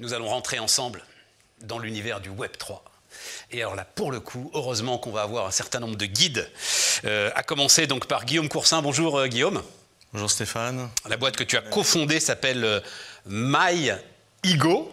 [0.00, 1.04] Nous allons rentrer ensemble
[1.62, 2.84] dans l'univers du Web 3.
[3.52, 6.50] Et alors là, pour le coup, heureusement qu'on va avoir un certain nombre de guides,
[7.04, 8.82] euh, à commencer donc par Guillaume Coursin.
[8.82, 9.62] Bonjour euh, Guillaume.
[10.12, 10.88] Bonjour Stéphane.
[11.08, 12.80] La boîte que tu as cofondée s'appelle euh,
[13.26, 14.90] MyEgo.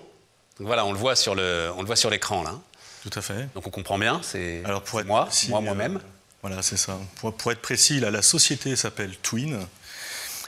[0.60, 2.54] Donc voilà, on le voit sur le, on le voit sur l'écran là.
[3.04, 3.50] Tout à fait.
[3.56, 6.00] Donc on comprend bien, c'est Alors pour être moi, précis, moi euh, moi-même.
[6.44, 7.00] voilà, c'est ça.
[7.16, 9.68] Pour, pour être précis, là, la société s'appelle Twin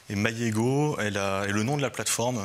[0.10, 2.42] et MyEgo est, la- est le nom de la plateforme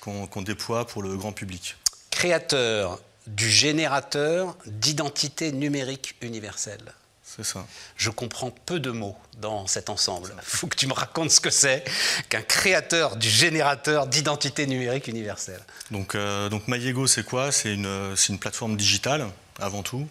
[0.00, 1.76] qu'on déploie pour le grand public.
[2.10, 6.92] Créateur du générateur d'identité numérique universelle.
[7.22, 7.64] C'est ça.
[7.96, 10.32] Je comprends peu de mots dans cet ensemble.
[10.36, 11.84] Il faut que tu me racontes ce que c'est
[12.28, 15.60] qu'un créateur du générateur d'identité numérique universelle.
[15.90, 17.52] Donc, euh, donc MyEgo, c'est quoi?
[17.52, 19.28] C'est une, c'est une plateforme digitale,
[19.60, 20.08] avant tout,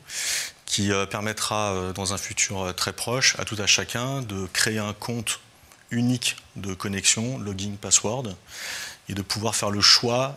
[0.65, 4.47] qui euh, permettra, euh, dans un futur euh, très proche, à tout à chacun de
[4.53, 5.39] créer un compte
[5.91, 8.35] unique de connexion, login, password,
[9.07, 10.35] et de pouvoir faire le choix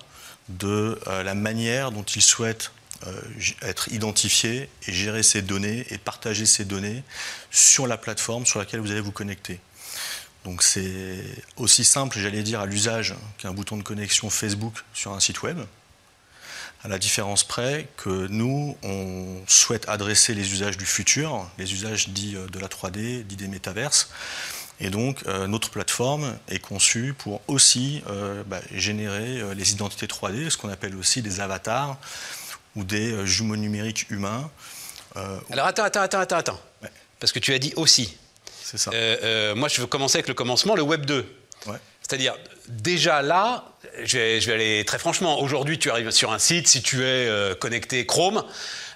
[0.48, 2.72] de euh, la manière dont il souhaite
[3.06, 3.20] euh,
[3.62, 7.02] être identifié et gérer ses données et partager ses données
[7.50, 9.60] sur la plateforme sur laquelle vous allez vous connecter.
[10.44, 11.24] Donc c'est
[11.56, 15.58] aussi simple, j'allais dire, à l'usage qu'un bouton de connexion Facebook sur un site web,
[16.84, 22.08] à la différence près que nous, on souhaite adresser les usages du futur, les usages
[22.08, 24.10] dits euh, de la 3D, dits des métaverses.
[24.82, 30.06] Et donc, euh, notre plateforme est conçue pour aussi euh, bah, générer euh, les identités
[30.06, 31.96] 3D, ce qu'on appelle aussi des avatars
[32.74, 34.50] ou des jumeaux numériques humains.
[35.14, 36.60] Alors attends, attends, attends, attends, attends.
[36.82, 36.88] Ouais.
[37.20, 38.16] Parce que tu as dit aussi.
[38.62, 38.90] c'est ça.
[39.54, 41.26] Moi, je veux commencer avec le commencement, le Web 2.
[41.66, 41.76] Ouais.
[42.02, 42.34] C'est-à-dire,
[42.68, 43.64] déjà là,
[44.02, 47.02] je vais, je vais aller très franchement, aujourd'hui tu arrives sur un site, si tu
[47.02, 48.44] es euh, connecté Chrome,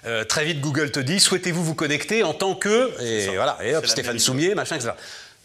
[0.05, 2.91] euh, très vite Google te dit, souhaitez-vous vous connecter en tant que...
[3.01, 4.91] Et voilà, et hop, Stéphane Soumier, machin, etc.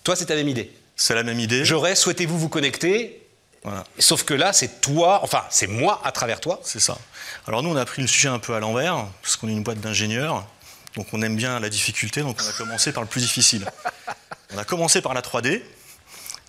[0.04, 0.70] Toi, c'est ta même idée.
[0.96, 1.64] C'est la même idée.
[1.64, 3.22] J'aurais, souhaitez-vous vous connecter,
[3.62, 3.84] Voilà.
[3.98, 6.60] sauf que là, c'est toi, enfin, c'est moi à travers toi.
[6.64, 6.98] C'est ça.
[7.46, 9.62] Alors nous, on a pris le sujet un peu à l'envers, parce qu'on est une
[9.62, 10.46] boîte d'ingénieurs,
[10.96, 13.64] donc on aime bien la difficulté, donc on a commencé par le plus difficile.
[14.54, 15.62] On a commencé par la 3D,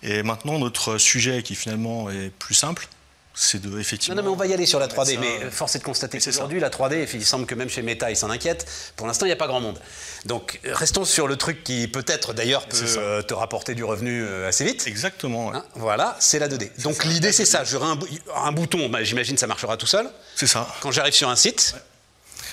[0.02, 2.88] et maintenant notre sujet qui finalement est plus simple,
[3.36, 4.14] c'est de Non, effectivement...
[4.16, 5.14] non, mais on va y aller sur la 3D.
[5.14, 8.10] Ça, Mais force est de constater qu'aujourd'hui, la 3D, il semble que même chez Meta,
[8.10, 8.64] ils s'en inquiètent.
[8.96, 9.78] Pour l'instant, il n'y a pas grand monde.
[10.24, 14.22] Donc, euh, restons sur le truc qui peut-être d'ailleurs peut euh, te rapporter du revenu
[14.22, 14.86] euh, assez vite.
[14.86, 15.56] Exactement, ouais.
[15.56, 16.70] Hein, voilà, c'est la 2D.
[16.82, 18.06] Donc l'idée c'est ça, j'aurai un, bou-
[18.36, 20.08] un bouton, bah, j'imagine ça marchera tout seul.
[20.36, 20.66] c'est ça.
[20.80, 21.74] Quand j'arrive sur un site,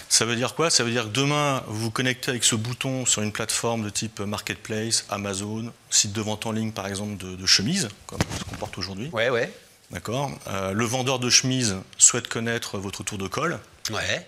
[0.09, 0.70] Ça veut dire quoi?
[0.70, 3.90] Ça veut dire que demain, vous vous connectez avec ce bouton sur une plateforme de
[3.90, 8.44] type Marketplace, Amazon, site de vente en ligne par exemple de, de chemises, comme ce
[8.44, 9.09] qu'on porte aujourd'hui.
[9.14, 9.50] ouais, ouais,
[9.91, 13.59] D'accord Euh, Le vendeur de chemises souhaite connaître votre tour de colle.
[13.91, 14.25] ouais,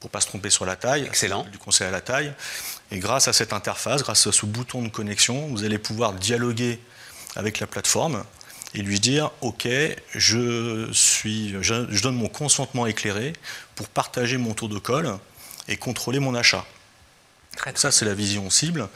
[0.00, 1.04] pour pas se tromper sur la taille.
[1.04, 1.44] Excellent.
[1.44, 2.32] Du conseil à la taille.
[2.90, 6.78] Et grâce à cette interface, grâce à ce bouton de connexion, vous allez pouvoir dialoguer
[7.36, 8.22] avec la plateforme
[8.74, 9.66] et lui dire OK,
[10.14, 13.32] je, suis, je, je donne mon consentement éclairé
[13.76, 15.16] pour partager mon tour de colle
[15.68, 16.66] et contrôler mon achat.
[17.56, 17.80] Très bien.
[17.80, 18.88] Ça, c'est la vision cible.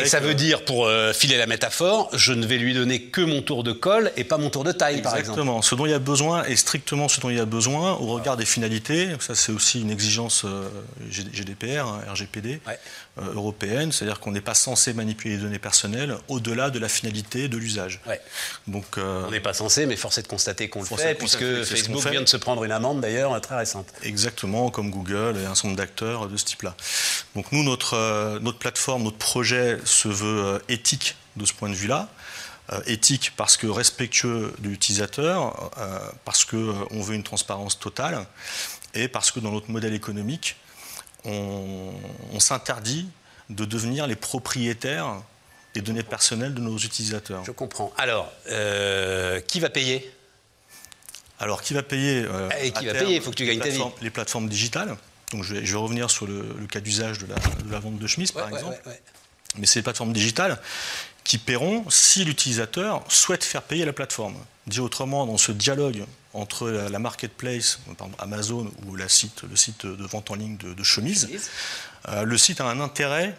[0.00, 3.02] Et ça veut euh, dire, pour euh, filer la métaphore, je ne vais lui donner
[3.02, 5.38] que mon tour de colle et pas mon tour de taille, par exemple.
[5.40, 5.62] Exactement.
[5.62, 8.06] Ce dont il y a besoin est strictement ce dont il y a besoin au
[8.06, 9.08] regard des finalités.
[9.20, 10.68] Ça, c'est aussi une exigence euh,
[11.10, 12.78] GDPR, hein, RGPD Ouais.
[13.18, 13.92] euh, européenne.
[13.92, 18.00] C'est-à-dire qu'on n'est pas censé manipuler les données personnelles au-delà de la finalité de l'usage.
[18.06, 18.20] Ouais.
[18.66, 21.64] Donc, euh, On n'est pas censé, mais force est de constater qu'on le fait, puisque
[21.64, 22.10] Facebook fait.
[22.10, 23.86] vient de se prendre une amende d'ailleurs très récente.
[24.02, 26.74] exactement comme Google et un certain nombre d'acteurs de ce type-là.
[27.34, 31.74] Donc, nous, notre, notre plateforme, notre projet se veut euh, éthique de ce point de
[31.74, 32.08] vue-là.
[32.72, 38.26] Euh, éthique parce que respectueux de l'utilisateur, euh, parce qu'on veut une transparence totale,
[38.94, 40.56] et parce que dans notre modèle économique,
[41.24, 41.92] on,
[42.32, 43.06] on s'interdit
[43.50, 45.20] de devenir les propriétaires
[45.74, 47.44] des données personnelles de nos utilisateurs.
[47.44, 47.92] Je comprends.
[47.98, 50.10] Alors, euh, qui va payer?
[51.40, 53.16] Alors, qui va payer euh, Et qui va terme, payer?
[53.16, 53.82] Il faut que tu gagnes ta vie.
[54.00, 54.96] Les plateformes digitales.
[55.32, 57.80] Donc, je vais, je vais revenir sur le, le cas d'usage de la, de la
[57.80, 58.78] vente de chemises, par Ouais, exemple.
[58.86, 59.02] ouais.
[59.56, 60.60] Mais c'est les plateformes digitales
[61.22, 64.36] qui paieront si l'utilisateur souhaite faire payer la plateforme.
[64.66, 69.42] Dit autrement, dans ce dialogue entre la, la marketplace, par exemple Amazon ou la site,
[69.48, 71.50] le site de vente en ligne de, de chemises, Chemise.
[72.08, 73.34] euh, le site a un intérêt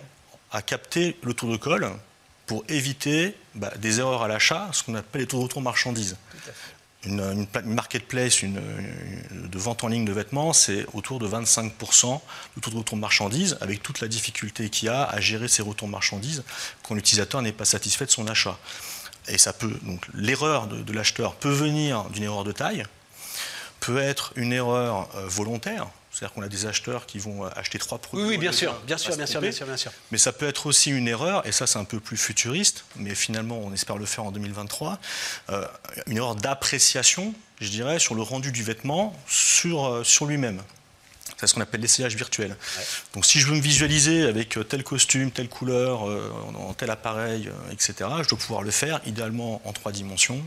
[0.51, 1.89] à capter le tour de colle
[2.45, 6.15] pour éviter bah, des erreurs à l'achat, ce qu'on appelle les taux de retour marchandises.
[7.05, 12.19] Une, une pla- une marketplace de vente en ligne de vêtements, c'est autour de 25%
[12.55, 15.47] de taux de retour de marchandises, avec toute la difficulté qu'il y a à gérer
[15.47, 16.43] ces retours de marchandises
[16.83, 18.57] quand l'utilisateur n'est pas satisfait de son achat.
[19.27, 22.85] Et ça peut, donc l'erreur de, de l'acheteur peut venir d'une erreur de taille,
[23.79, 27.97] peut être une erreur euh, volontaire, C'est-à-dire qu'on a des acheteurs qui vont acheter trois
[27.97, 28.25] produits.
[28.25, 29.91] Oui, bien sûr, bien sûr, bien sûr, bien sûr, bien sûr.
[30.11, 33.15] Mais ça peut être aussi une erreur, et ça c'est un peu plus futuriste, mais
[33.15, 34.97] finalement on espère le faire en 2023,
[35.49, 35.67] euh,
[36.07, 40.61] une erreur d'appréciation, je dirais, sur le rendu du vêtement sur, euh, sur lui-même.
[41.37, 42.55] C'est ce qu'on appelle l'essayage virtuel.
[43.13, 46.89] Donc si je veux me visualiser avec euh, tel costume, telle couleur, euh, en tel
[46.89, 50.41] appareil, euh, etc., je dois pouvoir le faire idéalement en trois dimensions.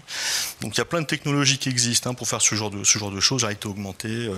[0.61, 2.85] Donc il y a plein de technologies qui existent hein, pour faire ce genre de,
[2.85, 4.31] ce genre de choses, réalité augmentée,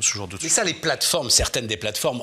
[0.00, 2.22] ce genre de Mais ça, les plateformes, certaines des plateformes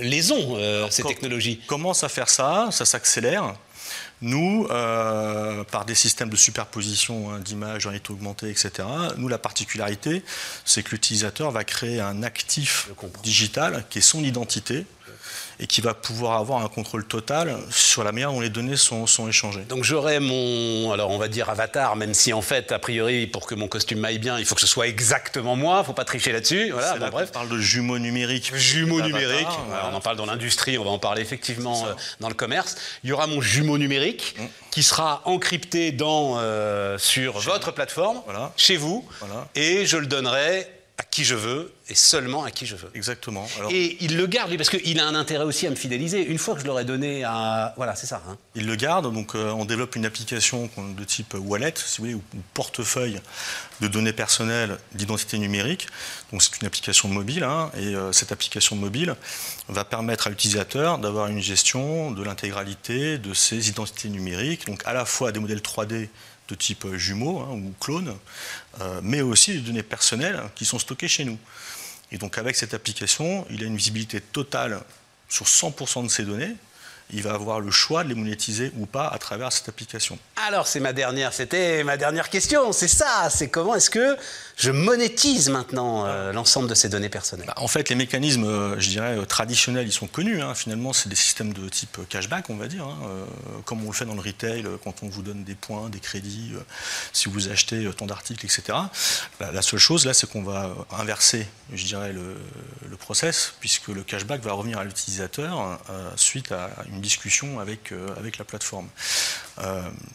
[0.00, 1.60] les ont, ces technologies.
[1.66, 3.54] Commence à faire ça, ça s'accélère.
[4.22, 8.70] Nous, euh, par des systèmes de superposition hein, d'images, réalité augmentée, etc.,
[9.16, 10.22] nous, la particularité,
[10.64, 12.88] c'est que l'utilisateur va créer un actif
[13.22, 14.86] digital qui est son identité,
[15.58, 19.06] et qui va pouvoir avoir un contrôle total sur la manière dont les données sont,
[19.06, 19.62] sont échangées.
[19.62, 23.46] Donc j'aurai mon, alors on va dire avatar, même si en fait, a priori, pour
[23.46, 25.92] que mon costume m'aille bien, il faut que ce soit exactement moi, il ne faut
[25.92, 26.70] pas tricher là-dessus.
[26.70, 27.28] Voilà, bon, bref.
[27.30, 28.54] On parle de jumeaux numériques.
[28.54, 29.46] Jumeaux numériques,
[29.90, 32.76] on en parle dans l'industrie, on va en parler effectivement euh, dans le commerce.
[33.04, 34.44] Il y aura mon jumeau numérique mm.
[34.70, 38.20] qui sera encrypté dans, euh, sur votre plateforme,
[38.56, 39.06] chez vous,
[39.54, 42.90] et je le donnerai à qui je veux et seulement à qui je veux.
[42.94, 43.46] Exactement.
[43.70, 46.24] et il le garde, lui, parce qu'il a un intérêt aussi à me fidéliser.
[46.24, 47.74] Une fois que je l'aurais donné à...
[47.76, 48.22] Voilà, c'est ça.
[48.28, 48.36] Hein.
[48.54, 52.14] Il le garde, donc euh, on développe une application de type wallet, si vous voulez,
[52.14, 52.22] ou,
[52.54, 53.20] portefeuille
[53.80, 55.86] de données personnelles d'identité numérique.
[56.32, 59.14] Donc c'est une application mobile, hein, et euh, cette application mobile
[59.68, 64.94] va permettre à l'utilisateur d'avoir une gestion de l'intégralité de ses identités numériques, donc à
[64.94, 66.08] la fois des modèles 3D
[66.48, 68.16] de type euh, jumeaux hein, ou clones,
[68.80, 71.38] euh, mais aussi des données personnelles qui sont stockées chez nous.
[72.12, 74.80] Et donc avec cette application, il a une visibilité totale
[75.28, 76.54] sur 100% de ces données,
[77.10, 80.18] il va avoir le choix de les monétiser ou pas à travers cette application.
[80.46, 84.16] Alors c'est ma dernière, c'était ma dernière question, c'est ça, c'est comment est-ce que
[84.56, 87.46] je monétise maintenant euh, l'ensemble de ces données personnelles?
[87.46, 90.40] Bah, En fait, les mécanismes, euh, je dirais, euh, traditionnels, ils sont connus.
[90.40, 90.54] Hein.
[90.54, 93.26] Finalement, c'est des systèmes de type cashback, on va dire, hein.
[93.66, 96.52] comme on le fait dans le retail, quand on vous donne des points, des crédits,
[97.12, 98.78] si vous achetez tant d'articles, etc.
[99.40, 102.36] La, seule chose là, c'est qu'on va inverser, je dirais, le,
[102.88, 105.78] le, process, puisque le cashback va revenir à l'utilisateur
[106.16, 108.88] suite à une discussion avec, avec la plateforme.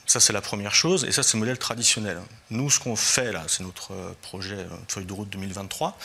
[0.05, 2.19] ça, c'est la première chose, et ça, c'est le modèle traditionnel.
[2.49, 5.97] Nous, ce qu'on fait là, c'est notre projet, euh, feuille de route 2023,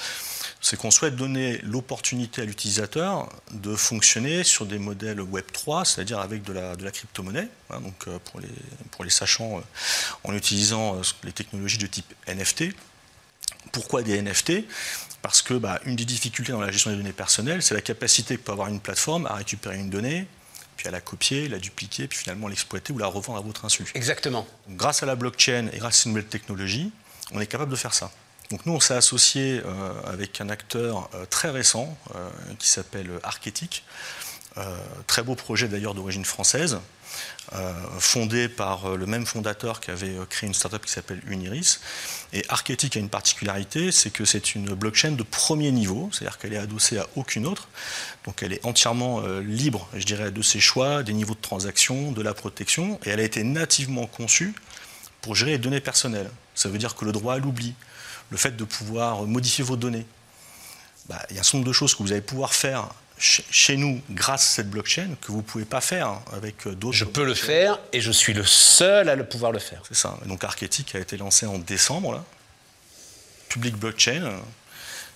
[0.60, 6.20] c'est qu'on souhaite donner l'opportunité à l'utilisateur de fonctionner sur des modèles Web 3, c'est-à-dire
[6.20, 8.48] avec de la, de la crypto-monnaie, hein, donc euh, pour les,
[8.92, 9.60] pour les sachants, euh,
[10.24, 12.74] en utilisant les technologies de type NFT.
[13.72, 14.64] Pourquoi des NFT
[15.22, 18.36] Parce que bah, une des difficultés dans la gestion des données personnelles, c'est la capacité
[18.36, 20.26] que peut avoir une plateforme à récupérer une donnée,
[20.76, 23.84] puis à la copier, la dupliquer, puis finalement l'exploiter ou la revendre à votre insu.
[23.94, 24.46] Exactement.
[24.68, 26.92] grâce à la blockchain et grâce à une nouvelle technologie,
[27.32, 28.10] on est capable de faire ça.
[28.50, 32.28] Donc nous, on s'est associé euh, avec un acteur euh, très récent euh,
[32.58, 33.84] qui s'appelle Archetic.
[35.06, 36.78] Très beau projet d'ailleurs d'origine française,
[37.98, 41.80] fondé par le même fondateur qui avait créé une startup qui s'appelle Uniris.
[42.32, 46.52] Et Archetic a une particularité, c'est que c'est une blockchain de premier niveau, c'est-à-dire qu'elle
[46.52, 47.68] est adossée à aucune autre.
[48.24, 52.22] Donc elle est entièrement libre, je dirais, de ses choix, des niveaux de transaction, de
[52.22, 54.54] la protection, et elle a été nativement conçue
[55.20, 56.30] pour gérer les données personnelles.
[56.54, 57.74] Ça veut dire que le droit à l'oubli,
[58.30, 60.06] le fait de pouvoir modifier vos données,
[61.08, 62.88] bah, il y a un certain nombre de choses que vous allez pouvoir faire
[63.18, 66.96] chez nous grâce à cette blockchain que vous ne pouvez pas faire avec d'autres.
[66.96, 69.82] Je peux le faire et je suis le seul à le pouvoir le faire.
[69.88, 70.18] C'est ça.
[70.26, 72.24] Donc Archetic a été lancé en décembre, là.
[73.48, 74.32] Public blockchain.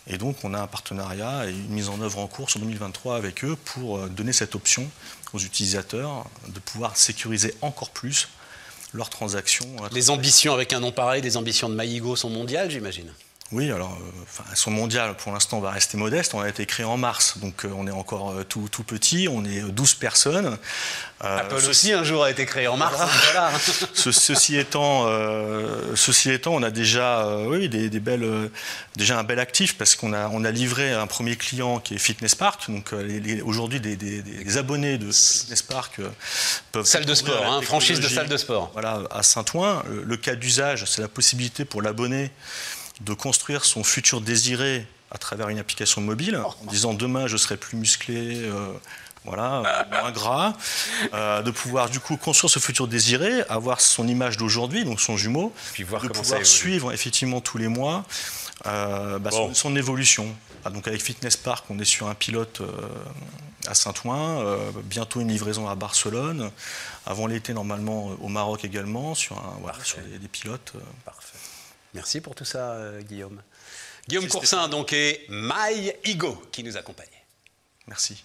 [0.07, 3.16] Et donc on a un partenariat et une mise en œuvre en cours sur 2023
[3.16, 4.88] avec eux pour euh, donner cette option
[5.33, 8.28] aux utilisateurs de pouvoir sécuriser encore plus
[8.92, 9.69] leurs transactions.
[9.92, 13.12] Les ambitions avec un nom pareil, des ambitions de Maïgo sont mondiales, j'imagine
[13.52, 15.16] oui, alors, euh, elles sont mondiales.
[15.16, 16.35] Pour l'instant, va rester modeste.
[16.35, 19.26] On a été créé en mars, donc euh, on est encore euh, tout, tout, petit.
[19.28, 20.57] On est 12 personnes.
[21.19, 22.97] Apple aussi, un jour, a été créé en mars.
[23.95, 25.07] ceci, étant,
[25.95, 28.50] ceci étant, on a déjà, oui, des, belles,
[28.97, 31.99] déjà un bel actif parce qu'on a, on a livré un premier client qui est
[31.99, 32.71] Fitness Park.
[32.71, 32.95] Donc,
[33.45, 36.00] aujourd'hui, des, abonnés de Fitness Park
[36.73, 36.87] peuvent.
[36.87, 38.71] Salle de sport, hein, franchise de salle de sport.
[38.73, 39.83] Voilà, à Saint-Ouen.
[39.90, 42.30] le cas d'usage, c'est la possibilité pour l'abonné
[43.00, 47.57] de construire son futur désiré à travers une application mobile, en disant demain je serai
[47.57, 48.73] plus musclé, euh,
[49.25, 50.54] voilà, moins gras,
[51.12, 55.16] euh, de pouvoir du coup construire ce futur désiré, avoir son image d'aujourd'hui, donc son
[55.16, 58.04] jumeau, Puis voir de pouvoir suivre effectivement tous les mois
[58.66, 60.35] euh, bah, son, évolution.
[60.64, 62.62] Ah, donc avec Fitness Park, on est sur un pilote
[63.66, 64.45] à Saint-Ouen,
[64.85, 66.50] bientôt une livraison à Barcelone,
[67.04, 70.75] avant l'été normalement au Maroc également, sur, un, sur des, des pilotes.
[71.04, 71.38] Parfait.
[71.94, 73.42] Merci pour tout ça, euh, Guillaume.
[74.09, 77.06] Guillaume Coursin, donc, et MyEgo qui nous accompagne.
[77.87, 78.25] Merci.